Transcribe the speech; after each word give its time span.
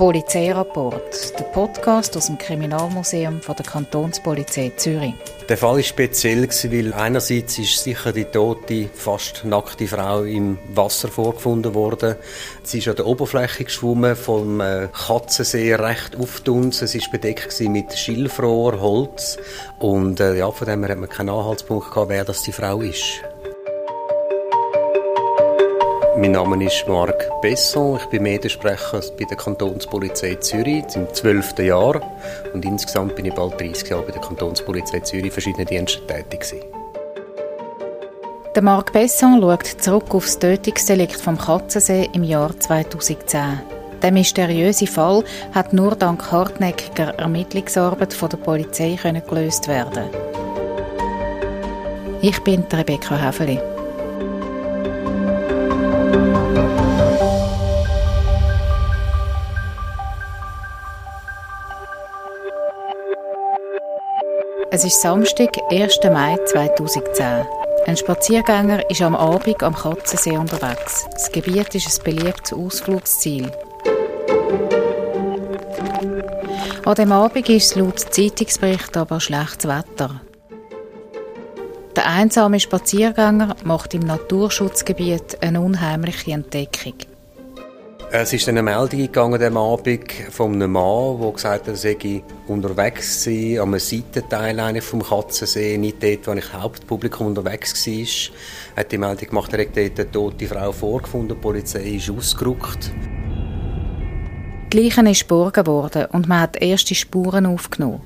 Polizeirapport, 0.00 1.38
der 1.38 1.44
Podcast 1.44 2.16
aus 2.16 2.28
dem 2.28 2.38
Kriminalmuseum 2.38 3.42
von 3.42 3.54
der 3.54 3.66
Kantonspolizei 3.66 4.72
Zürich. 4.74 5.12
Der 5.46 5.58
Fall 5.58 5.76
war 5.76 5.82
speziell, 5.82 6.48
weil 6.48 6.94
einerseits 6.94 7.58
ist 7.58 7.84
sicher 7.84 8.10
die 8.10 8.24
tote, 8.24 8.88
fast 8.94 9.44
nackte 9.44 9.86
Frau 9.86 10.22
im 10.22 10.56
Wasser 10.72 11.08
vorgefunden 11.08 11.74
worden. 11.74 12.16
Sie 12.62 12.78
ist 12.78 12.88
an 12.88 12.96
der 12.96 13.04
Oberfläche 13.04 13.64
geschwommen, 13.64 14.16
vom 14.16 14.62
äh, 14.62 14.88
Katzensee 14.90 15.74
recht 15.74 16.16
auftunsen. 16.16 16.88
Sie 16.88 17.02
war 17.02 17.10
bedeckt 17.10 17.60
mit 17.60 17.92
Schilfrohr, 17.92 18.80
Holz. 18.80 19.36
Und 19.80 20.18
äh, 20.18 20.34
ja, 20.38 20.50
von 20.50 20.66
dem 20.66 20.82
her 20.82 20.92
hat 20.92 20.98
man 20.98 21.10
keinen 21.10 21.28
Anhaltspunkt 21.28 21.90
gehabt, 21.90 22.08
wer 22.08 22.24
das 22.24 22.42
die 22.42 22.52
Frau 22.52 22.80
ist. 22.80 23.20
Mein 26.16 26.32
Name 26.32 26.64
ist 26.64 26.88
Marc 26.88 27.28
Besson, 27.40 27.96
ich 27.96 28.06
bin 28.06 28.24
Mediensprecher 28.24 29.00
bei 29.16 29.24
der 29.24 29.36
Kantonspolizei 29.36 30.34
Zürich 30.34 30.84
im 30.96 31.12
zwölften 31.14 31.66
Jahr 31.66 32.00
und 32.52 32.64
insgesamt 32.64 33.14
bin 33.14 33.26
ich 33.26 33.34
bald 33.34 33.60
30 33.60 33.88
Jahre 33.88 34.02
bei 34.02 34.12
der 34.12 34.20
Kantonspolizei 34.20 35.00
Zürich 35.00 35.26
in 35.26 35.30
verschiedenen 35.30 35.66
Diensten 35.66 36.06
tätig 36.06 36.40
gewesen. 36.40 36.64
Der 38.54 38.62
Marc 38.62 38.92
Besson 38.92 39.40
schaut 39.40 39.66
zurück 39.66 40.12
auf 40.14 40.24
das 40.24 40.38
Tötungsdelikt 40.38 41.20
vom 41.20 41.38
Katzensee 41.38 42.10
im 42.12 42.24
Jahr 42.24 42.58
2010. 42.58 43.60
Der 44.02 44.10
mysteriöse 44.10 44.88
Fall 44.88 45.22
hat 45.52 45.72
nur 45.72 45.94
dank 45.94 46.32
hartnäckiger 46.32 47.14
Ermittlungsarbeit 47.18 48.12
von 48.12 48.30
der 48.30 48.38
Polizei 48.38 48.98
gelöst 49.28 49.68
werden. 49.68 50.10
Ich 52.20 52.42
bin 52.42 52.64
Rebecca 52.72 53.16
Häfeli. 53.16 53.60
Es 64.72 64.84
ist 64.84 65.02
Samstag, 65.02 65.58
1. 65.68 65.98
Mai 66.12 66.36
2010. 66.46 67.44
Ein 67.86 67.96
Spaziergänger 67.96 68.88
ist 68.88 69.02
am 69.02 69.16
Abend 69.16 69.60
am 69.64 69.74
Katzensee 69.74 70.36
unterwegs. 70.36 71.06
Das 71.10 71.32
Gebiet 71.32 71.74
ist 71.74 71.88
ein 71.88 72.04
beliebtes 72.04 72.52
Ausflugsziel. 72.52 73.50
An 76.84 76.94
dem 76.94 77.10
Abend 77.10 77.48
ist 77.48 77.72
es 77.72 77.74
laut 77.74 77.98
Zeitungsbericht 77.98 78.96
aber 78.96 79.18
schlechtes 79.18 79.66
Wetter. 79.68 80.20
Der 81.96 82.06
einsame 82.06 82.60
Spaziergänger 82.60 83.56
macht 83.64 83.94
im 83.94 84.02
Naturschutzgebiet 84.02 85.42
eine 85.42 85.62
unheimliche 85.62 86.30
Entdeckung. 86.30 86.94
Es 88.12 88.32
ist 88.32 88.48
eine 88.48 88.60
Meldung 88.60 89.02
gegangen 89.02 89.40
am 89.40 89.56
Abend 89.56 90.10
von 90.30 90.54
einem 90.54 90.72
Mann, 90.72 91.20
der 91.20 91.30
gesagt 91.30 91.68
hat, 91.68 91.68
er 91.68 91.76
sei 91.76 92.24
unterwegs 92.48 93.24
war, 93.24 93.62
am 93.62 93.78
Seitenteil 93.78 94.80
vom 94.80 95.00
Katzensee, 95.00 95.78
nicht 95.78 96.02
dort, 96.02 96.26
wo 96.26 96.32
ich 96.32 96.52
Hauptpublikum 96.52 97.28
unterwegs 97.28 97.86
war. 97.86 98.34
Er 98.74 98.80
hat 98.80 98.90
die 98.90 98.98
Meldung 98.98 99.28
gemacht, 99.28 99.52
er 99.52 99.60
hat 99.60 99.76
dort 99.76 100.00
eine 100.00 100.10
tote 100.10 100.48
Frau 100.48 100.72
vorgefunden, 100.72 101.36
die 101.36 101.40
Polizei 101.40 101.84
ist 101.84 102.10
ausgerückt. 102.10 102.90
Die 104.72 104.76
Leiche 104.76 105.08
ist 105.08 105.20
geborgen 105.20 105.66
worden 105.68 106.06
und 106.06 106.26
man 106.26 106.40
hat 106.40 106.60
erste 106.60 106.96
Spuren 106.96 107.46
aufgenommen. 107.46 108.00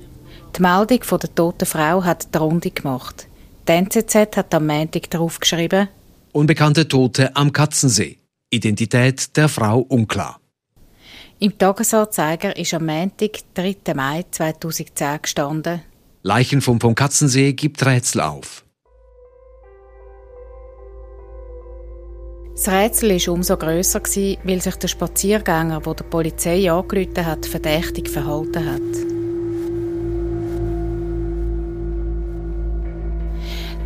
Die 0.55 0.61
Meldung 0.61 1.03
von 1.03 1.19
der 1.19 1.35
toten 1.35 1.65
Frau 1.65 2.05
hat 2.05 2.35
die 2.35 2.39
Runde 2.39 2.71
gemacht. 2.71 3.27
Die 3.67 3.73
NZZ 3.73 4.37
hat 4.37 4.53
am 4.53 4.67
Montag 4.67 5.09
darauf 5.09 5.41
geschrieben, 5.41 5.89
Unbekannte 6.33 6.87
Tote 6.89 7.35
am 7.35 7.53
Katzensee. 7.53 8.19
Identität 8.55 9.37
der 9.37 9.49
Frau 9.49 9.81
unklar. 9.81 10.41
Im 11.41 11.59
Tagesanzeiger 11.59 12.57
ist 12.57 12.73
am 12.75 12.87
Montag, 12.87 13.41
3. 13.55 13.95
Mai 13.95 14.25
2010 14.31 15.23
gestanden. 15.23 15.83
Leichenfund 16.23 16.81
vom 16.81 16.95
Katzensee 16.95 17.53
gibt 17.53 17.85
Rätsel 17.85 18.21
auf. 18.23 18.65
Das 22.55 22.69
Rätsel 22.69 23.11
war 23.11 23.35
umso 23.35 23.57
grösser, 23.57 24.01
weil 24.01 24.63
sich 24.63 24.77
der 24.77 24.89
Spaziergänger, 24.89 25.81
der 25.81 25.95
der 25.95 26.05
Polizei 26.05 26.71
angerufen 26.71 27.27
hat, 27.27 27.45
verdächtig 27.47 28.09
verhalten 28.09 28.65
hat. 28.65 29.14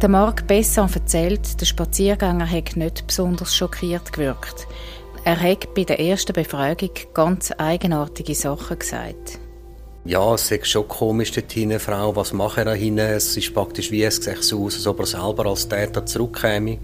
Der 0.00 0.08
Marc 0.08 0.46
Besson 0.46 0.88
erzählt, 0.94 1.60
der 1.60 1.66
Spaziergänger 1.66 2.46
hätte 2.46 2.78
nicht 2.78 3.08
besonders 3.08 3.52
schockiert 3.52 4.12
gewirkt. 4.12 4.68
Er 5.24 5.40
hat 5.40 5.74
bei 5.74 5.82
der 5.82 5.98
ersten 5.98 6.34
Befragung 6.34 6.92
ganz 7.12 7.52
eigenartige 7.58 8.36
Sachen 8.36 8.78
gesagt. 8.78 9.40
Ja, 10.04 10.34
es 10.34 10.52
ist 10.52 10.68
schon 10.68 10.86
komisch 10.86 11.32
dort 11.32 11.50
hinten, 11.50 11.80
Frau, 11.80 12.14
was 12.14 12.32
macht 12.32 12.58
er 12.58 12.66
da 12.66 12.74
hinten? 12.74 13.00
Es 13.00 13.36
ist 13.36 13.52
praktisch 13.52 13.90
wie, 13.90 14.04
es 14.04 14.22
sieht 14.22 14.44
so 14.44 14.64
aus, 14.64 14.76
als 14.76 14.86
ob 14.86 15.00
er 15.00 15.06
selber 15.06 15.46
als 15.46 15.68
Täter 15.68 16.06
zurückkäme. 16.06 16.78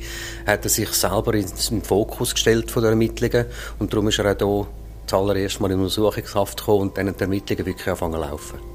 Hat 0.45 0.65
er 0.65 0.69
sich 0.69 0.89
selber 0.89 1.35
in 1.35 1.47
den 1.71 1.83
Fokus 1.83 2.35
gestellt 2.35 2.69
von 2.69 2.83
den 2.83 2.91
Ermittlungen 2.91 3.47
und 3.79 3.93
darum 3.93 4.09
ist 4.09 4.19
er 4.19 4.33
auch 4.33 4.67
hier 4.67 4.67
zuallererst 5.07 5.61
mal 5.61 5.71
in 5.71 5.79
Untersuchungshaft 5.79 6.59
gekommen 6.59 6.81
und 6.89 6.99
dann 6.99 7.15
die 7.15 7.21
Ermittlungen 7.21 7.65
wirklich 7.65 7.87
angefangen 7.87 8.21
zu 8.21 8.29
laufen. 8.29 8.74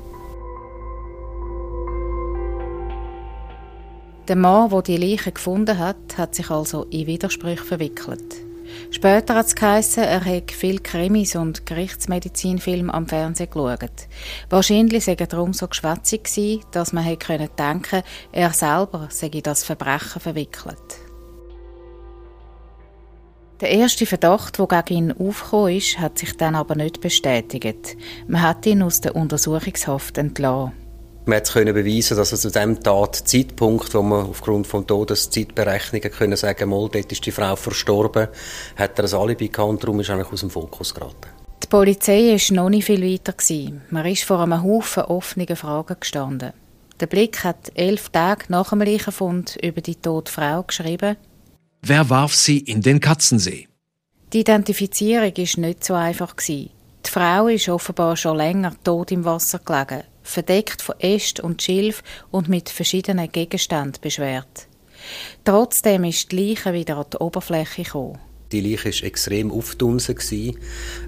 Der 4.30 4.36
Mann, 4.36 4.70
der 4.70 4.84
die 4.84 4.98
Leiche 4.98 5.32
gefunden 5.32 5.80
hat, 5.80 6.20
hat 6.20 6.36
sich 6.36 6.52
also 6.52 6.84
in 6.92 7.08
Widersprüche 7.08 7.64
verwickelt. 7.64 8.36
Später 8.92 9.34
hat 9.34 9.48
es 9.48 9.56
geheißen, 9.56 10.04
er 10.04 10.24
hätte 10.24 10.54
viele 10.54 10.78
Krimis 10.78 11.36
und 11.36 11.66
Gerichtsmedizinfilme 11.66 12.94
am 12.94 13.08
Fernsehen 13.08 13.50
geschaut. 13.50 13.90
Wahrscheinlich 14.52 15.06
sei 15.06 15.16
er 15.16 15.26
darum 15.26 15.54
so 15.54 15.68
geschwätzig 15.68 16.26
gewesen, 16.26 16.64
dass 16.70 16.94
man 16.94 17.06
hätte 17.06 17.26
können 17.26 17.50
denken, 17.58 18.04
er 18.32 18.54
selber 18.54 19.08
sei 19.10 19.30
in 19.30 19.42
das 19.42 19.64
Verbrechen 19.64 20.22
verwickelt. 20.22 20.78
Der 23.62 23.72
erste 23.72 24.06
Verdacht, 24.06 24.60
der 24.60 24.84
gegen 24.84 25.10
ihn 25.10 25.12
aufgekommen 25.12 25.76
ist, 25.76 25.98
hat 25.98 26.20
sich 26.20 26.38
dann 26.38 26.54
aber 26.54 26.76
nicht 26.76 27.02
bestätigt. 27.02 27.98
Man 28.28 28.44
hat 28.44 28.64
ihn 28.68 28.84
aus 28.84 29.02
der 29.02 29.16
Untersuchungshaft 29.16 30.20
entlassen. 30.20 30.89
Man 31.26 31.44
konnte 31.44 31.74
beweisen, 31.74 32.18
dass 32.18 32.32
er 32.32 32.38
zu 32.38 32.50
dem 32.50 32.82
Tatzeitpunkt, 32.82 33.94
wo 33.94 34.02
man 34.02 34.26
aufgrund 34.26 34.66
von 34.66 34.88
Todeszeitberechnungen 34.88 36.12
können 36.12 36.38
sagen, 36.38 36.70
mal, 36.70 36.90
dort 36.92 37.12
ist 37.12 37.26
die 37.26 37.32
Frau 37.32 37.56
verstorben, 37.56 38.30
hat 38.76 38.98
er 38.98 39.06
ein 39.06 39.14
Alibi 39.14 39.50
gehabt 39.50 39.70
und 39.70 39.84
darum 39.84 40.00
ist 40.00 40.10
er 40.10 40.26
aus 40.26 40.40
dem 40.40 40.50
Fokus 40.50 40.94
geraten. 40.94 41.30
Die 41.64 41.68
Polizei 41.68 42.32
war 42.32 42.56
noch 42.56 42.70
nicht 42.70 42.86
viel 42.86 43.04
weiter. 43.04 43.36
Man 43.92 44.06
ist 44.06 44.24
vor 44.24 44.40
einem 44.40 44.64
Haufen 44.64 45.04
offener 45.04 45.56
Fragen 45.56 45.98
gestanden. 46.00 46.54
Der 47.00 47.08
Blick 47.08 47.44
hat 47.44 47.72
elf 47.76 48.10
Tage 48.10 48.46
nach 48.50 48.70
dem 48.70 48.82
Leichenfund 48.82 49.58
über 49.62 49.82
die 49.82 49.96
tote 49.96 50.32
Frau 50.32 50.64
geschrieben. 50.64 51.16
Wer 51.82 52.10
warf 52.10 52.36
sie 52.36 52.60
in 52.60 52.82
den 52.82 53.00
Katzensee? 53.00 53.68
Die 54.34 54.42
Identifizierung 54.42 55.32
war 55.36 55.60
nicht 55.66 55.84
so 55.84 55.94
einfach. 55.94 56.36
Die 57.06 57.10
Frau 57.10 57.48
ist 57.48 57.70
offenbar 57.70 58.16
schon 58.18 58.38
länger 58.38 58.74
tot 58.84 59.12
im 59.12 59.26
Wasser 59.26 59.60
gelegen 59.60 60.04
verdeckt 60.30 60.82
von 60.82 60.96
Äst 61.00 61.40
und 61.40 61.62
Schilf 61.62 62.04
und 62.32 62.48
mit 62.48 62.70
verschiedenen 62.70 63.32
Gegenständen 63.32 64.02
beschwert. 64.02 64.68
Trotzdem 65.44 66.04
ist 66.04 66.32
die 66.32 66.50
Leiche 66.50 66.74
wieder 66.74 66.98
an 66.98 67.06
die 67.12 67.18
Oberfläche 67.18 67.84
gekommen. 67.84 68.20
Die 68.52 68.62
Leiche 68.62 68.90
war 68.90 69.04
extrem 69.04 69.52
aufdunsen. 69.52 70.18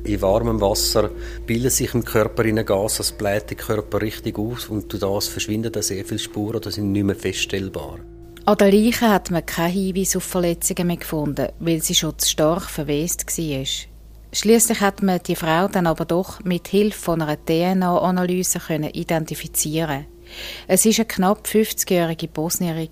In 0.04 0.22
warmem 0.22 0.62
Wasser 0.62 1.10
bildet 1.46 1.74
sich 1.74 1.94
im 1.94 2.06
Körper 2.06 2.46
in 2.46 2.64
Gas, 2.66 2.98
das 2.98 3.12
bläht 3.12 3.50
den 3.50 3.58
Körper 3.58 4.02
richtig 4.02 4.38
auf 4.38 4.70
und 4.70 4.92
durch 4.92 5.02
das 5.02 5.28
verschwinden 5.28 5.72
dann 5.72 5.84
sehr 5.84 6.06
viele 6.06 6.20
Spuren 6.20 6.58
oder 6.58 6.72
sind 6.72 6.92
nicht 6.92 7.04
mehr 7.04 7.16
feststellbar. 7.16 8.00
An 8.46 8.58
der 8.58 8.72
Leiche 8.72 9.10
hat 9.10 9.32
man 9.32 9.46
keine 9.46 9.74
Hinweise 9.74 10.20
auf 10.20 10.24
Verletzungen 10.24 10.88
mehr 10.88 10.98
gefunden, 10.98 11.50
weil 11.60 11.82
sie 11.82 11.96
schon 11.96 12.18
zu 12.18 12.30
stark 12.30 12.70
verwest 12.70 13.26
war. 13.28 13.91
Schließlich 14.34 14.80
hat 14.80 15.04
man 15.04 15.20
die 15.22 15.36
Frau 15.36 15.68
dann 15.68 15.88
aber 15.88 16.06
doch 16.06 16.42
mit 16.44 16.70
Hilfe 16.70 17.14
einer 17.14 17.36
DNA-Analyse 17.36 18.60
identifizieren. 18.94 20.06
Es 20.68 20.86
ist 20.86 21.00
eine 21.00 21.06
knapp 21.06 21.46
50-jährige 21.46 22.30
Bosnierin 22.30 22.90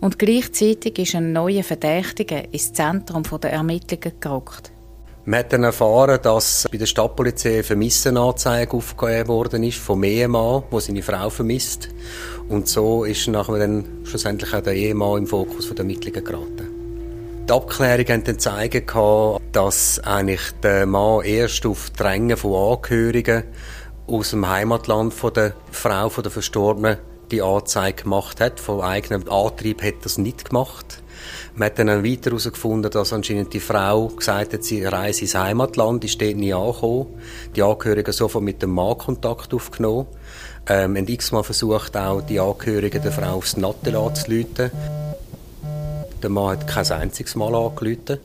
Und 0.00 0.18
gleichzeitig 0.18 0.98
ist 0.98 1.14
ein 1.14 1.32
neuer 1.32 1.62
Verdächtiger 1.62 2.52
ins 2.52 2.72
Zentrum 2.72 3.22
der 3.40 3.52
Ermittlungen 3.52 4.18
gerückt. 4.18 4.72
Man 5.26 5.38
hat 5.38 5.52
dann 5.52 5.64
erfahren, 5.64 6.18
dass 6.22 6.66
bei 6.72 6.78
der 6.78 6.86
Stadtpolizei 6.86 7.54
eine 7.54 7.62
Vermissenanzeige 7.62 8.76
aufgegeben 8.76 9.28
worden 9.28 9.62
ist 9.62 9.78
vom 9.78 10.02
Ehemann, 10.02 10.64
der 10.72 10.80
seine 10.80 11.02
Frau 11.02 11.30
vermisst. 11.30 11.88
Und 12.48 12.66
so 12.66 13.04
ist 13.04 13.28
dann 13.28 13.84
schlussendlich 14.02 14.52
auch 14.52 14.62
der 14.62 14.72
Ehemann 14.72 15.18
im 15.18 15.26
Fokus 15.28 15.68
der 15.68 15.78
Ermittlungen 15.78 16.24
geraten. 16.24 16.69
Die 17.48 17.52
Abklärungen 17.52 18.08
haben 18.08 18.24
dann 18.24 18.36
gezeigt, 18.36 18.94
dass 19.52 19.98
eigentlich 20.00 20.40
der 20.62 20.86
Mann 20.86 21.24
erst 21.24 21.66
auf 21.66 21.90
Drängen 21.90 22.36
von 22.36 22.74
Angehörigen 22.74 23.44
aus 24.06 24.30
dem 24.30 24.48
Heimatland 24.48 25.12
von 25.14 25.32
der 25.32 25.54
Frau, 25.70 26.08
von 26.08 26.22
der 26.22 26.30
Verstorbenen, 26.30 26.98
die 27.30 27.42
Anzeige 27.42 28.04
gemacht 28.04 28.40
hat. 28.40 28.60
Von 28.60 28.80
eigenem 28.80 29.28
Antrieb 29.28 29.82
hat 29.82 30.04
es 30.04 30.18
nicht 30.18 30.46
gemacht. 30.46 31.02
Man 31.54 31.66
hat 31.66 31.78
dann 31.78 32.04
weiter 32.04 32.30
herausgefunden, 32.30 32.90
dass 32.90 33.12
anscheinend 33.12 33.52
die 33.52 33.60
Frau 33.60 34.08
gesagt 34.08 34.54
hat, 34.54 34.64
sie 34.64 34.84
reise 34.84 35.22
ins 35.22 35.34
Heimatland, 35.34 36.04
ist 36.04 36.20
dort 36.20 36.36
nie 36.36 36.54
angekommen. 36.54 37.06
Die 37.54 37.62
Angehörigen 37.62 38.12
sofort 38.12 38.44
mit 38.44 38.62
dem 38.62 38.70
Mann 38.70 38.98
Kontakt 38.98 39.52
aufgenommen. 39.52 40.06
Ähm, 40.68 40.96
und 40.96 41.08
x-mal 41.08 41.42
versucht 41.42 41.96
auch, 41.96 42.22
die 42.22 42.40
Angehörigen 42.40 43.02
der 43.02 43.12
Frau 43.12 43.34
aufs 43.34 43.56
Nattel 43.56 43.96
anzuleiten. 43.96 44.70
Der 46.22 46.30
Mann 46.30 46.50
hat 46.50 46.66
kein 46.66 46.90
einziges 46.90 47.34
Mal 47.34 47.54
angerufen. 47.54 48.18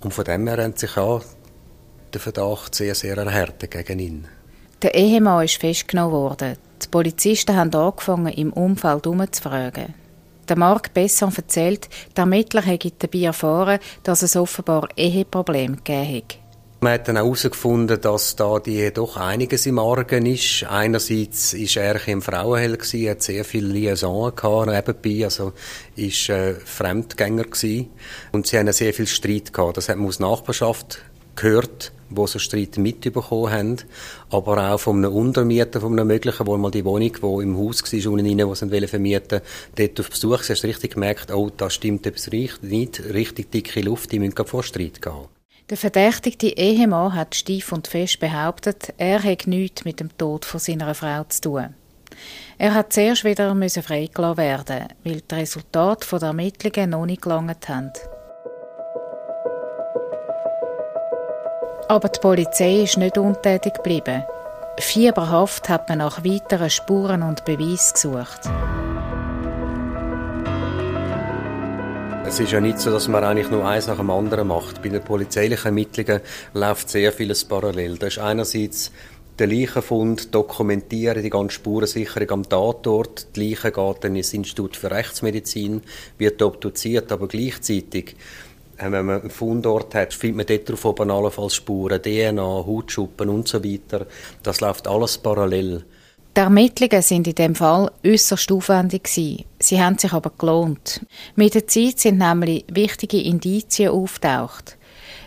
Und 0.00 0.14
von 0.14 0.24
dem 0.24 0.46
her 0.46 0.64
hat 0.64 0.78
sich 0.78 0.96
auch 0.96 1.22
der 2.12 2.20
Verdacht 2.20 2.74
sehr, 2.74 2.94
sehr 2.94 3.16
erhärtet 3.16 3.70
gegen 3.70 3.98
ihn. 3.98 4.28
Der 4.82 4.94
Ehemann 4.94 5.44
ist 5.44 5.60
festgenommen 5.60 6.12
worden. 6.12 6.56
Die 6.82 6.88
Polizisten 6.88 7.56
haben 7.56 7.74
angefangen, 7.74 8.32
im 8.32 8.52
Umfeld 8.52 9.04
herumzufragen. 9.04 9.94
Der 10.48 10.56
Marc 10.56 10.94
Besson 10.94 11.34
erzählt, 11.34 11.88
der 12.16 12.22
Ermittler 12.22 12.62
hätte 12.62 12.92
dabei 12.96 13.24
erfahren, 13.24 13.80
dass 14.04 14.22
es 14.22 14.36
offenbar 14.36 14.88
Eheprobleme 14.96 15.76
gegeben 15.76 16.16
hat. 16.16 16.38
Man 16.80 16.92
hat 16.92 17.08
dann 17.08 17.16
auch 17.16 17.24
herausgefunden, 17.24 18.00
dass 18.00 18.36
da 18.36 18.60
die 18.60 18.92
doch 18.92 19.16
einiges 19.16 19.66
im 19.66 19.80
Argen 19.80 20.26
ist. 20.26 20.62
Einerseits 20.62 21.52
ist 21.52 21.76
er 21.76 22.06
im 22.06 22.22
Frauenhell 22.22 22.76
gewesen, 22.76 23.10
hat 23.10 23.22
sehr 23.22 23.44
viele 23.44 23.66
Liaison 23.66 24.32
gehabt 24.36 24.68
nebenbei, 24.68 25.24
also 25.24 25.54
ist 25.96 26.28
äh, 26.28 26.54
Fremdgänger 26.54 27.44
gewesen. 27.44 27.88
Und 28.30 28.46
sie 28.46 28.58
haben 28.58 28.72
sehr 28.72 28.94
viel 28.94 29.08
Streit 29.08 29.52
gehabt. 29.52 29.76
Das 29.76 29.88
hat 29.88 29.96
man 29.96 30.06
aus 30.06 30.20
Nachbarschaft 30.20 31.00
gehört, 31.34 31.90
wo 32.10 32.28
so 32.28 32.38
Streit 32.38 32.78
mitbekommen 32.78 33.50
haben, 33.52 33.76
aber 34.30 34.72
auch 34.72 34.78
von 34.78 34.98
einem 34.98 35.12
Untermieter, 35.12 35.80
von 35.80 35.98
einem 35.98 36.06
möglichen, 36.06 36.46
wo 36.46 36.56
mal 36.58 36.70
die 36.70 36.84
Wohnung, 36.84 37.12
die 37.12 37.42
im 37.42 37.58
Haus 37.58 37.82
war, 37.82 38.12
unten 38.12 38.26
rein, 38.26 38.48
wo 38.48 38.54
sie 38.54 38.86
vermieten 38.86 39.40
dort 39.74 39.98
auf 39.98 40.10
Besuch, 40.10 40.42
sie 40.44 40.52
hast 40.52 40.62
richtig 40.62 40.94
gemerkt, 40.94 41.32
oh, 41.32 41.50
da 41.56 41.70
stimmt 41.70 42.06
etwas 42.06 42.30
nicht, 42.62 43.02
richtig 43.12 43.50
dicke 43.50 43.80
Luft, 43.80 44.12
die 44.12 44.20
müssen 44.20 44.46
vor 44.46 44.62
Streit 44.62 45.02
gehen. 45.02 45.37
Der 45.70 45.76
verdächtigte 45.76 46.46
Ehemann 46.46 47.14
hat 47.14 47.34
steif 47.34 47.72
und 47.72 47.88
fest 47.88 48.20
behauptet, 48.20 48.94
er 48.96 49.20
hätte 49.20 49.50
nichts 49.50 49.84
mit 49.84 50.00
dem 50.00 50.16
Tod 50.16 50.46
von 50.46 50.58
seiner 50.58 50.94
Frau 50.94 51.24
zu 51.24 51.42
tun. 51.42 51.74
Er 52.56 52.72
hat 52.72 52.92
zuerst 52.94 53.24
wieder 53.24 53.54
freigelassen 53.82 54.38
werden, 54.38 54.88
weil 55.04 55.20
die 55.20 55.34
Resultate 55.34 56.06
der 56.18 56.28
Ermittlungen 56.28 56.90
noch 56.90 57.04
nicht 57.04 57.20
gelangt 57.20 57.68
haben. 57.68 57.92
Aber 61.88 62.08
die 62.08 62.20
Polizei 62.20 62.82
ist 62.82 62.96
nicht 62.96 63.18
untätig 63.18 63.74
geblieben. 63.74 64.24
Fieberhaft 64.78 65.68
hat 65.68 65.88
man 65.88 65.98
nach 65.98 66.24
weiteren 66.24 66.70
Spuren 66.70 67.22
und 67.22 67.44
Beweisen 67.44 67.92
gesucht. 67.92 68.40
Es 72.28 72.38
ist 72.38 72.52
ja 72.52 72.60
nicht 72.60 72.78
so, 72.78 72.90
dass 72.90 73.08
man 73.08 73.24
eigentlich 73.24 73.50
nur 73.50 73.66
eins 73.66 73.86
nach 73.86 73.96
dem 73.96 74.10
anderen 74.10 74.48
macht. 74.48 74.82
Bei 74.82 74.90
den 74.90 75.02
polizeilichen 75.02 75.68
Ermittlungen 75.68 76.20
läuft 76.52 76.90
sehr 76.90 77.10
vieles 77.10 77.46
parallel. 77.46 77.96
Da 77.96 78.08
ist 78.08 78.18
einerseits 78.18 78.92
der 79.38 79.46
Leichenfund 79.46 80.34
dokumentieren, 80.34 81.22
die 81.22 81.30
ganze 81.30 81.54
Spurensicherung 81.54 82.30
am 82.30 82.42
Tatort. 82.46 83.34
Die 83.34 83.48
Leiche 83.48 83.72
geht 83.72 84.04
dann 84.04 84.14
ins 84.14 84.34
Institut 84.34 84.76
für 84.76 84.90
Rechtsmedizin, 84.90 85.80
wird 86.18 86.42
obduziert, 86.42 87.10
aber 87.12 87.28
gleichzeitig 87.28 88.14
wenn 88.76 89.06
man 89.06 89.22
einen 89.22 89.30
Fundort 89.30 89.94
hat, 89.94 90.12
findet 90.12 90.36
man 90.36 90.46
dort 90.46 90.68
drauf 90.68 90.84
oben 90.84 91.10
allenfalls 91.10 91.54
Spuren, 91.54 92.02
DNA, 92.02 92.42
Hautschuppen 92.42 93.30
und 93.30 93.48
so 93.48 93.64
weiter. 93.64 94.06
Das 94.42 94.60
läuft 94.60 94.86
alles 94.86 95.16
parallel. 95.16 95.82
Die 96.38 96.42
Ermittlungen 96.42 97.02
sind 97.02 97.26
in 97.26 97.34
dem 97.34 97.54
Fall 97.56 97.90
äußerst 98.06 98.52
aufwendig 98.52 99.02
gewesen. 99.02 99.44
Sie 99.58 99.82
haben 99.82 99.98
sich 99.98 100.12
aber 100.12 100.30
gelohnt. 100.38 101.04
Mit 101.34 101.56
der 101.56 101.66
Zeit 101.66 101.98
sind 101.98 102.18
nämlich 102.18 102.64
wichtige 102.70 103.20
Indizien 103.20 103.90
auftaucht. 103.90 104.78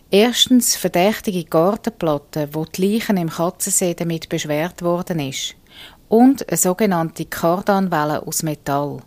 Erstens 0.09 0.77
verdächtige 0.77 1.43
Gartenplatten, 1.43 2.53
wo 2.53 2.63
die 2.63 2.93
Leichen 2.93 3.17
im 3.17 3.29
Katzensee 3.29 3.93
damit 3.93 4.29
beschwert 4.29 4.83
worden 4.83 5.19
ist. 5.19 5.55
Und 6.07 6.47
eine 6.47 6.55
sogenannte 6.55 7.25
Kardanwelle 7.25 8.25
aus 8.25 8.41
Metall. 8.41 9.01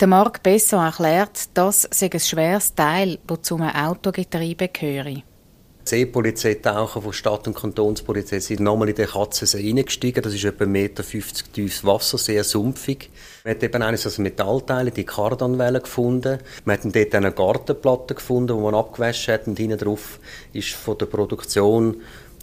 Der 0.00 0.08
Marc 0.08 0.42
Besson 0.42 0.84
erklärt, 0.84 1.48
das 1.54 1.88
sei 1.90 2.10
ein 2.12 2.20
schweres 2.20 2.74
Teil, 2.74 3.18
das 3.26 3.40
zum 3.40 3.62
Autogetriebe 3.62 4.68
gehöre. 4.68 5.22
Die 5.84 5.88
Seepolizei-Taucher 5.88 7.02
von 7.02 7.12
Stadt- 7.12 7.48
und 7.48 7.56
Kantonspolizei 7.56 8.38
sind 8.38 8.60
nochmal 8.60 8.90
in 8.90 8.94
den 8.94 9.08
Katzensee 9.08 9.68
reingestiegen. 9.68 10.22
Das 10.22 10.32
ist 10.32 10.44
etwa 10.44 10.64
1,50 10.64 10.68
Meter 10.68 11.02
tiefes 11.52 11.84
Wasser, 11.84 12.18
sehr 12.18 12.44
sumpfig. 12.44 13.10
Man 13.44 13.54
hat 13.54 13.62
eben 13.64 13.82
eines 13.82 14.06
also 14.06 14.22
Metallteile, 14.22 14.92
die 14.92 15.04
Kardanwelle 15.04 15.80
gefunden. 15.80 16.38
Man 16.64 16.78
hat 16.78 16.94
dort 16.94 17.14
eine 17.16 17.32
Gartenplatte 17.32 18.14
gefunden, 18.14 18.56
die 18.56 18.62
man 18.62 18.76
abgewaschen 18.76 19.34
hat. 19.34 19.48
Und 19.48 19.58
hinten 19.58 19.78
drauf 19.78 20.20
ist 20.52 20.70
von 20.70 20.96
der 20.98 21.06
Produktion 21.06 21.96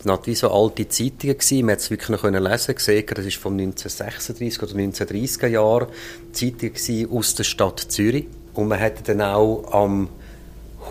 noch 0.04 0.28
wie 0.28 0.36
so 0.36 0.52
alte 0.52 0.90
Zeitungen 0.90 1.38
gewesen. 1.38 1.66
Man 1.66 1.74
hat 1.74 1.80
es 1.80 1.90
wirklich 1.90 2.10
noch 2.10 2.24
lesen 2.24 2.76
gesehen. 2.76 3.06
Das 3.08 3.26
ist 3.26 3.38
von 3.38 3.54
1936 3.54 4.64
oder 4.64 4.74
1930er 4.74 5.48
Jahren. 5.48 5.88
Zeitung 6.34 6.72
aus 7.18 7.36
der 7.36 7.44
Stadt 7.46 7.80
Zürich. 7.80 8.28
Und 8.54 8.68
man 8.68 8.82
hat 8.82 9.08
dann 9.08 9.22
auch 9.22 9.72
am 9.72 10.10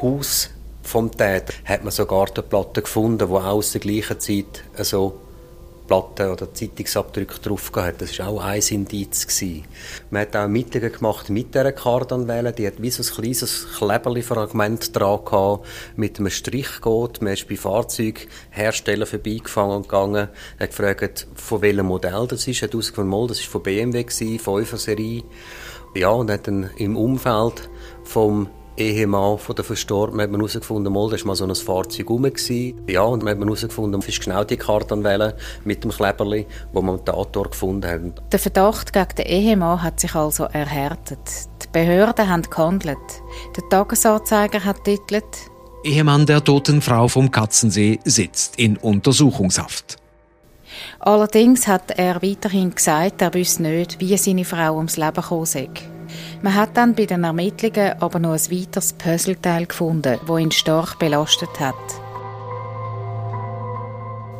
Haus 0.00 0.50
vom 0.88 1.10
Täter 1.10 1.54
hat 1.64 1.84
man 1.84 1.90
sogar 1.90 2.26
Gartenplatten 2.26 2.82
gefunden, 2.82 3.28
wo 3.28 3.38
auch 3.38 3.62
der 3.62 3.80
gleichen 3.80 4.18
Zeit 4.18 4.64
so 4.78 5.20
Platten 5.86 6.30
oder 6.30 6.52
Zeitungsabdrücke 6.52 7.40
drauf 7.40 7.72
hat. 7.76 8.02
Das 8.02 8.18
war 8.18 8.28
auch 8.28 8.40
ein 8.40 8.62
Indiz. 8.70 9.26
Gewesen. 9.26 9.64
Man 10.10 10.22
hat 10.22 10.36
auch 10.36 10.40
Ermittlungen 10.40 10.92
gemacht 10.92 11.30
mit 11.30 11.54
dieser 11.54 11.72
Kardanwelle. 11.72 12.52
Die 12.52 12.66
hat 12.66 12.80
wie 12.80 12.90
so 12.90 13.02
ein 13.02 13.22
kleines 13.22 13.66
Kleberli-Fragment 13.78 14.94
dran 14.94 15.24
gehabt, 15.24 15.66
mit 15.96 16.18
einem 16.18 16.30
Strichcode. 16.30 17.22
Man 17.22 17.32
ist 17.32 17.48
bei 17.48 17.56
Fahrzeugherstellern 17.56 19.06
vorbeigefangen 19.06 19.76
und 19.76 19.82
gegangen, 19.88 20.28
hat 20.60 20.70
gefragt, 20.70 21.26
von 21.34 21.62
welchem 21.62 21.86
Modell 21.86 22.26
das 22.28 22.46
ist. 22.46 22.62
Hat 22.62 22.72
herausgefunden, 22.72 23.28
das 23.28 23.40
war 23.40 23.50
von 23.50 23.62
BMW, 23.62 24.00
5er-Serie. 24.02 25.22
Ja, 25.94 26.10
und 26.10 26.30
hat 26.30 26.46
dann 26.46 26.70
im 26.76 26.96
Umfeld 26.96 27.70
vom 28.04 28.48
Ehemann 28.78 29.38
von 29.38 29.56
der 29.56 29.64
Verstorbenen 29.64 30.22
hat 30.22 30.30
man 30.30 30.40
herausgefunden, 30.40 30.92
mal, 30.92 31.10
da 31.10 31.18
war 31.18 31.26
mal 31.26 31.34
so 31.34 31.44
ein 31.44 31.54
Fahrzeug 31.54 32.08
rum. 32.10 32.30
Ja, 32.86 33.02
und 33.02 33.22
man 33.22 33.34
hat 33.34 33.44
herausgefunden, 33.44 34.00
es 34.00 34.08
ist 34.08 34.24
genau 34.24 34.44
die 34.44 34.56
Kartanwelle 34.56 35.36
mit 35.64 35.84
dem 35.84 35.90
Kleberli, 35.90 36.46
wo 36.72 36.80
man 36.80 36.98
am 36.98 37.04
Tatort 37.04 37.52
gefunden 37.52 37.90
hat. 37.90 38.32
Der 38.32 38.38
Verdacht 38.38 38.92
gegen 38.92 39.14
den 39.16 39.26
Ehemann 39.26 39.82
hat 39.82 40.00
sich 40.00 40.14
also 40.14 40.44
erhärtet. 40.44 41.18
Die 41.62 41.68
Behörden 41.72 42.28
haben 42.28 42.42
gehandelt. 42.42 42.98
Der 43.56 43.68
Tagesanzeiger 43.68 44.64
hat 44.64 44.84
titelt 44.84 45.24
Ehemann 45.84 46.26
der 46.26 46.42
toten 46.42 46.82
Frau 46.82 47.08
vom 47.08 47.30
Katzensee 47.30 48.00
sitzt 48.04 48.58
in 48.58 48.76
Untersuchungshaft. 48.76 49.96
Allerdings 50.98 51.66
hat 51.66 51.92
er 51.92 52.20
weiterhin 52.22 52.74
gesagt, 52.74 53.22
er 53.22 53.32
wüsste 53.32 53.62
nicht, 53.62 54.00
wie 54.00 54.16
seine 54.16 54.44
Frau 54.44 54.76
ums 54.76 54.96
Leben 54.96 55.14
gekommen 55.14 55.46
sei. 55.46 55.70
Man 56.42 56.54
hat 56.54 56.76
dann 56.76 56.94
bei 56.94 57.06
den 57.06 57.24
Ermittlungen 57.24 58.00
aber 58.00 58.18
noch 58.18 58.32
ein 58.32 58.50
weiteres 58.50 58.92
Puzzleteil 58.92 59.66
gefunden, 59.66 60.18
wo 60.26 60.38
ihn 60.38 60.50
stark 60.50 60.98
belastet 60.98 61.60
hat. 61.60 61.74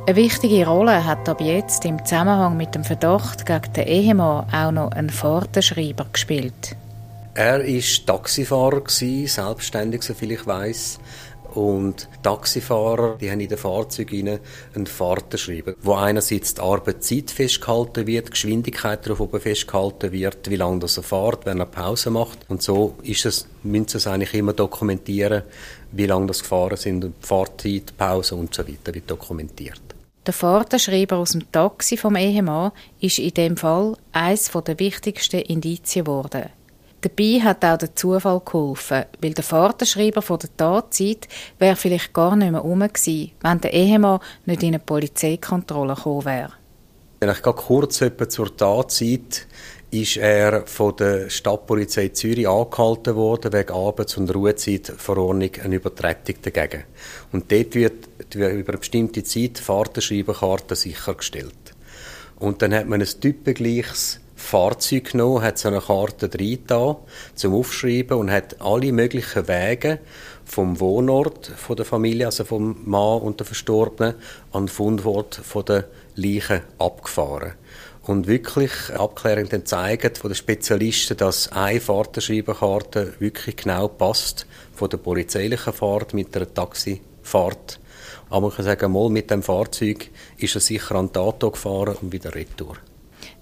Eine 0.06 0.16
wichtige 0.16 0.66
Rolle 0.66 1.04
hat 1.04 1.28
ab 1.28 1.40
jetzt 1.40 1.84
im 1.84 2.02
Zusammenhang 2.02 2.56
mit 2.56 2.75
dem 2.75 2.82
Verdacht 2.82 3.44
gegen 3.44 3.72
den 3.75 3.87
Ehemann 3.87 4.46
auch 4.50 4.70
noch 4.70 4.92
ein 4.92 5.10
Fahrtenschreiber 5.10 6.06
gespielt. 6.10 6.76
Er 7.34 7.60
war 7.60 8.06
Taxifahrer, 8.06 8.82
selbstständig, 8.88 10.02
soviel 10.02 10.32
ich 10.32 10.46
weiß. 10.46 10.98
Und 11.58 12.08
Taxifahrer, 12.22 13.16
die 13.20 13.28
haben 13.28 13.40
in 13.40 13.48
den 13.48 13.58
Fahrzeugen 13.58 14.38
einen 14.76 14.86
Fahrtenschreiber, 14.86 15.74
wo 15.82 15.94
einerseits 15.94 16.54
die 16.54 16.60
Arbeitszeit 16.60 17.32
festgehalten 17.32 18.06
wird, 18.06 18.28
die 18.28 18.30
Geschwindigkeit 18.30 19.04
darauf 19.04 19.18
oben 19.18 19.40
festgehalten 19.40 20.12
wird, 20.12 20.48
wie 20.50 20.54
lange 20.54 20.78
das 20.78 20.98
er 20.98 21.02
fährt, 21.02 21.46
wenn 21.46 21.58
er 21.58 21.66
Pause 21.66 22.10
macht. 22.10 22.38
Und 22.46 22.62
so 22.62 22.94
ist 23.02 23.26
es, 23.26 23.48
müssen 23.64 23.88
sie 23.88 23.96
es 23.96 24.06
eigentlich 24.06 24.34
immer 24.34 24.52
dokumentieren, 24.52 25.42
wie 25.90 26.06
lange 26.06 26.28
das 26.28 26.42
gefahren 26.42 26.76
sind, 26.76 27.02
die 27.02 27.12
Fahrzeit, 27.22 27.92
Pause 27.96 28.36
und 28.36 28.54
so 28.54 28.62
weiter 28.62 28.94
wird 28.94 29.10
dokumentiert. 29.10 29.82
Der 30.26 30.34
Fahrtenschreiber 30.34 31.16
aus 31.16 31.32
dem 31.32 31.50
Taxi 31.50 31.96
vom 31.96 32.14
Ehemann 32.14 32.70
ist 33.00 33.18
in 33.18 33.34
dem 33.34 33.56
Fall 33.56 33.96
eines 34.12 34.48
der 34.52 34.78
wichtigsten 34.78 35.40
Indizien 35.40 36.04
geworden. 36.04 36.50
Dabei 37.00 37.40
hat 37.40 37.64
auch 37.64 37.78
der 37.78 37.94
Zufall 37.94 38.40
geholfen, 38.44 39.04
weil 39.20 39.32
der 39.32 39.44
Fahrtenschreiber 39.44 40.20
von 40.20 40.40
der 40.40 40.56
Tatzeit 40.56 41.28
wäre 41.58 41.76
vielleicht 41.76 42.12
gar 42.12 42.34
nicht 42.34 42.50
mehr 42.50 42.60
rum 42.60 42.80
gewesen, 42.80 43.30
wenn 43.40 43.60
der 43.60 43.72
Ehemann 43.72 44.20
nicht 44.46 44.62
in 44.62 44.68
eine 44.68 44.80
Polizeikontrolle 44.80 45.94
gekommen 45.94 46.24
wäre. 46.24 46.52
Ich 47.20 47.42
gehe 47.42 47.52
kurz 47.52 47.98
zur 48.28 48.56
Tatzeit 48.56 49.46
ist 49.90 50.16
er 50.18 50.66
von 50.66 50.94
der 50.96 51.30
Stadtpolizei 51.30 52.08
Zürich 52.08 52.46
angehalten 52.46 53.16
worden 53.16 53.52
wegen 53.52 53.72
Arbeits- 53.72 54.16
und 54.16 54.34
Ruhezeitverordnung 54.34 55.50
eine 55.62 55.76
Übertretung 55.76 56.36
dagegen. 56.42 56.84
Und 57.32 57.50
dort 57.50 57.74
wird 57.74 58.08
über 58.34 58.48
eine 58.48 58.62
bestimmte 58.64 59.24
Zeit 59.24 59.58
Fahrtenschreiberkarte 59.58 60.76
sichergestellt. 60.76 61.74
Und 62.36 62.60
dann 62.60 62.74
hat 62.74 62.86
man 62.86 63.00
ein 63.00 63.08
typengleiches 63.20 64.20
Fahrzeug 64.38 65.11
genommen, 65.12 65.42
hat 65.42 65.59
so 65.59 65.68
eine 65.68 65.80
Karte 65.80 66.30
reingetan 66.33 66.97
zum 67.35 67.54
Aufschreiben 67.54 68.16
und 68.16 68.30
hat 68.30 68.61
alle 68.61 68.92
möglichen 68.92 69.49
Wege 69.49 69.99
vom 70.45 70.80
Wohnort 70.80 71.47
von 71.57 71.76
der 71.76 71.85
Familie, 71.85 72.26
also 72.26 72.45
vom 72.45 72.76
Mann 72.85 73.21
und 73.21 73.40
der 73.40 73.47
Verstorbenen, 73.47 74.14
an 74.52 74.62
den 74.62 74.68
Fundort 74.68 75.35
von 75.35 75.64
der 75.64 75.85
Leichen 76.14 76.62
abgefahren. 76.78 77.54
Und 78.04 78.26
wirklich 78.26 78.73
abklärend 78.97 79.52
dann 79.52 79.66
zeigen 79.66 80.14
von 80.14 80.30
den 80.30 80.37
Spezialisten, 80.37 81.16
dass 81.16 81.52
eine 81.52 81.80
Fahrtenschreibenkarte 81.80 83.14
wirklich 83.18 83.57
genau 83.57 83.88
passt 83.88 84.47
von 84.73 84.88
der 84.88 84.97
polizeilichen 84.97 85.75
Fahrt 85.75 86.14
mit 86.14 86.35
der 86.35 86.54
Taxifahrt. 86.54 87.80
Aber 88.30 88.40
man 88.47 88.50
kann 88.57 88.64
sagen, 88.64 88.92
mal 88.92 89.11
mit 89.11 89.30
dem 89.30 89.42
Fahrzeug 89.42 90.11
ist 90.38 90.54
er 90.54 90.61
sicher 90.61 90.95
an 90.95 91.09
den 91.09 91.12
Tato 91.12 91.50
gefahren 91.50 91.97
und 92.00 92.12
wieder 92.12 92.35
retour. 92.35 92.76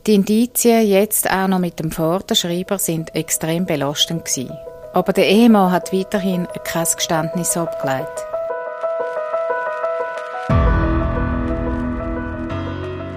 Die 0.07 0.15
Indizien 0.15 0.87
jetzt 0.87 1.29
auch 1.29 1.49
noch 1.49 1.59
mit 1.59 1.81
dem 1.81 1.91
Fahrtenschreiber 1.91 2.79
sind 2.79 3.13
extrem 3.17 3.67
belastend 3.67 4.25
gewesen. 4.25 4.57
Aber 4.95 5.13
der 5.13 5.27
Ehemann 5.27 5.73
hat 5.73 5.93
weiterhin 5.93 6.47
kein 6.63 6.87
Geständnis 6.95 7.57
abgelegt. 7.57 8.25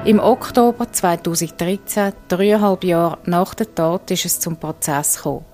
Im 0.04 0.20
Oktober 0.20 0.92
2013, 0.92 2.14
dreieinhalb 2.28 2.84
Jahre 2.84 3.20
nach 3.26 3.54
der 3.54 3.76
Tat, 3.76 4.10
ist 4.10 4.26
es 4.26 4.40
zum 4.40 4.58
Prozess 4.58 5.18
gekommen. 5.18 5.46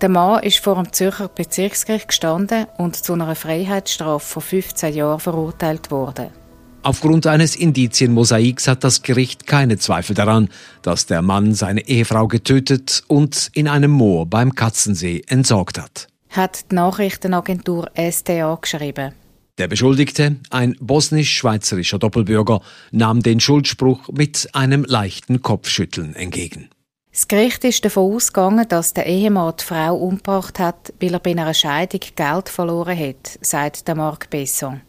Der 0.00 0.08
Mann 0.08 0.42
ist 0.42 0.60
vor 0.60 0.76
dem 0.76 0.90
Zürcher 0.90 1.28
Bezirksgericht 1.28 2.08
gestanden 2.08 2.66
und 2.78 2.96
zu 2.96 3.12
einer 3.12 3.34
Freiheitsstrafe 3.34 4.26
von 4.26 4.42
15 4.42 4.94
Jahren 4.94 5.20
verurteilt 5.20 5.90
worden. 5.90 6.41
Aufgrund 6.84 7.28
eines 7.28 7.54
Indizienmosaiks 7.54 8.66
hat 8.66 8.82
das 8.82 9.02
Gericht 9.02 9.46
keine 9.46 9.78
Zweifel 9.78 10.14
daran, 10.14 10.48
dass 10.82 11.06
der 11.06 11.22
Mann 11.22 11.54
seine 11.54 11.86
Ehefrau 11.86 12.26
getötet 12.26 13.04
und 13.06 13.50
in 13.54 13.68
einem 13.68 13.92
Moor 13.92 14.26
beim 14.26 14.56
Katzensee 14.56 15.22
entsorgt 15.28 15.78
hat. 15.78 16.08
Hat 16.30 16.70
die 16.70 16.74
Nachrichtenagentur 16.74 17.88
STA 17.96 18.58
geschrieben. 18.60 19.12
Der 19.58 19.68
Beschuldigte, 19.68 20.36
ein 20.50 20.76
bosnisch-schweizerischer 20.80 22.00
Doppelbürger, 22.00 22.62
nahm 22.90 23.22
den 23.22 23.38
Schuldspruch 23.38 24.08
mit 24.08 24.48
einem 24.52 24.84
leichten 24.84 25.40
Kopfschütteln 25.40 26.16
entgegen. 26.16 26.68
Das 27.12 27.28
Gericht 27.28 27.62
ist 27.64 27.84
davon 27.84 28.14
ausgegangen, 28.14 28.66
dass 28.66 28.94
der 28.94 29.06
Ehemann 29.06 29.54
die 29.60 29.64
Frau 29.64 29.94
umgebracht 29.94 30.58
hat, 30.58 30.94
weil 31.00 31.12
er 31.12 31.20
bei 31.20 31.32
einer 31.32 31.52
Scheidung 31.52 32.00
Geld 32.16 32.48
verloren 32.48 32.98
hat, 32.98 33.38
sagt 33.42 33.86
der 33.86 33.94
Marc 33.94 34.30
Besson. 34.30 34.80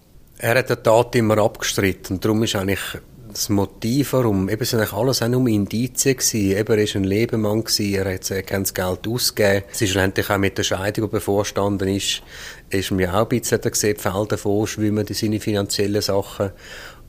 Er 0.44 0.56
hat 0.56 0.70
die 0.70 0.76
Tat 0.76 1.16
immer 1.16 1.38
abgestritten. 1.38 2.20
Darum 2.20 2.44
ist 2.44 2.58
eigentlich 2.58 2.82
das 3.32 3.48
Motiv, 3.48 4.12
warum, 4.12 4.50
eben 4.50 4.66
sind 4.66 4.80
eigentlich 4.80 4.92
alles 4.92 5.22
auch 5.22 5.30
nur 5.30 5.48
Indizien 5.48 6.18
gewesen. 6.18 6.58
Eben, 6.58 6.80
er 6.80 6.86
war 6.86 6.96
ein 6.98 7.04
Lebemann 7.06 7.64
gewesen, 7.64 7.94
er 7.96 8.14
hat 8.14 8.30
das 8.30 8.74
Geld 8.74 9.08
ausgegeben. 9.08 9.64
Es 9.72 9.82
ist 9.82 9.92
schlussendlich 9.92 10.30
auch 10.30 10.38
mit 10.38 10.58
der 10.58 10.64
Scheidung, 10.64 11.06
die 11.06 11.12
bevorstanden 11.14 11.88
ist, 11.88 12.24
ist 12.70 12.92
mir 12.92 13.14
auch 13.14 13.22
ein 13.22 13.30
bisschen, 13.30 13.62
gesehen, 13.62 13.96
die 13.96 14.02
Felder 14.02 14.38
vorschwimmen, 14.38 15.06
die 15.06 15.14
seine 15.14 15.40
finanziellen 15.40 16.02
Sachen. 16.02 16.52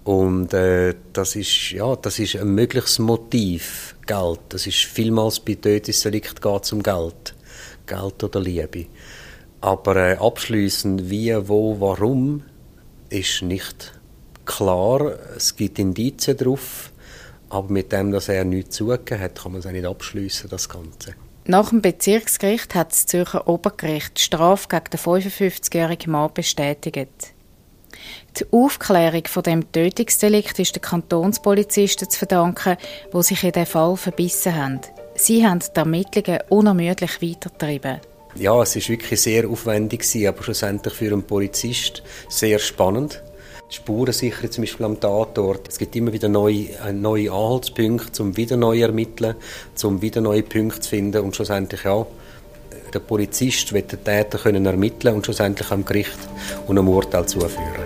Und 0.05 0.55
äh, 0.55 0.95
das 1.13 1.35
ist 1.35 1.73
ja, 1.73 1.97
das 1.97 2.21
ist 2.21 2.37
ein 2.37 2.55
mögliches 2.55 3.01
Motiv, 3.01 3.97
Geld. 4.07 4.39
Das 4.51 4.69
ist 4.69 4.85
vielmals 4.85 5.41
bei 5.41 5.57
Tötungsdelikt 5.57 6.41
geht 6.41 6.73
um 6.73 6.85
Geld, 6.85 7.35
Geld 7.85 8.23
oder 8.23 8.39
Liebe. 8.39 8.87
Aber 9.61 9.97
äh, 9.97 10.17
abschließend 10.19 11.11
wie, 11.11 11.35
wo, 11.49 11.81
warum 11.81 12.45
ist 13.15 13.43
nicht 13.43 13.93
klar. 14.45 15.19
Es 15.37 15.57
gibt 15.57 15.79
Indizien 15.79 16.37
darauf, 16.37 16.91
aber 17.49 17.73
mit 17.73 17.93
dem, 17.93 18.11
dass 18.11 18.29
er 18.29 18.45
nichts 18.45 18.77
zugegeben 18.77 19.21
hat, 19.21 19.41
kann 19.41 19.53
man 19.53 19.61
es 19.61 19.67
auch 19.67 19.73
nicht 19.73 19.87
abschließen, 19.87 20.51
das 20.51 20.69
Ganze. 20.69 21.15
Nach 21.47 21.69
dem 21.69 21.83
Bezirksgericht 21.83 22.75
hat 22.75 22.91
das 22.91 23.07
Zürcher 23.07 23.47
Obergericht 23.47 24.17
die 24.17 24.23
Strafe 24.23 24.67
gegen 24.69 24.85
den 24.91 25.01
55-jährigen 25.01 26.13
Mann 26.13 26.31
bestätigt. 26.33 27.35
Die 28.39 28.47
Aufklärung 28.51 29.23
von 29.27 29.43
dem 29.43 29.71
Tötungsdelikt 29.71 30.59
ist 30.59 30.75
den 30.75 30.83
Kantonspolizisten 30.83 32.11
zu 32.11 32.19
verdanken, 32.19 32.77
wo 33.13 33.23
sich 33.23 33.45
in 33.45 33.53
den 33.53 33.67
Fall 33.67 33.97
verbissen 33.97 34.55
haben. 34.55 34.81
Sie 35.15 35.47
haben 35.47 35.61
die 35.61 35.79
Ermittlungen 35.79 36.41
unermüdlich 36.49 37.23
weitergetrieben. 37.23 38.01
Ja, 38.37 38.61
es 38.63 38.75
ist 38.75 38.89
wirklich 38.89 39.21
sehr 39.21 39.49
aufwendig 39.49 40.05
aber 40.27 40.43
schlussendlich 40.43 40.95
für 40.95 41.13
einen 41.13 41.23
Polizist 41.23 42.03
sehr 42.29 42.59
spannend. 42.59 43.23
Die 43.71 43.77
Spurensicherung 43.77 44.51
zum 44.51 44.63
Beispiel 44.65 44.87
am 44.87 45.01
Tatort. 45.01 45.69
Es 45.69 45.79
gibt 45.79 45.95
immer 45.95 46.13
wieder 46.13 46.29
neue, 46.29 46.71
äh, 46.85 46.93
neue 46.93 47.31
Anhaltspunkte, 47.31 48.23
um 48.23 48.37
wieder 48.37 48.57
neu 48.57 48.81
ermitteln, 48.81 49.37
um 49.85 50.03
wieder 50.03 50.21
neue 50.21 50.43
Punkte 50.43 50.81
zu 50.81 50.91
finden 50.91 51.23
und 51.23 51.35
schlussendlich 51.35 51.85
ja, 51.85 52.05
der 52.93 53.01
Polizist 53.01 53.73
wird 53.73 53.93
den 53.93 54.05
Täter 54.05 54.39
können 54.39 54.67
ermitteln 54.67 55.15
und 55.15 55.25
schlussendlich 55.25 55.71
am 55.71 55.85
Gericht 55.85 56.19
und 56.67 56.79
am 56.79 56.89
Urteil 56.89 57.27
zuführen. 57.27 57.85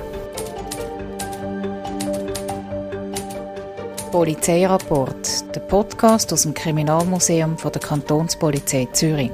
Polizeirapport, 4.11 5.55
der 5.55 5.61
Podcast 5.61 6.33
aus 6.33 6.43
dem 6.43 6.55
Kriminalmuseum 6.55 7.59
von 7.59 7.73
der 7.73 7.83
Kantonspolizei 7.83 8.89
Zürich. 8.93 9.31